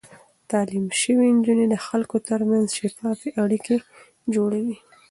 [0.49, 3.77] تعليم شوې نجونې د خلکو ترمنځ شفاف اړيکې
[4.33, 4.75] جوړوي.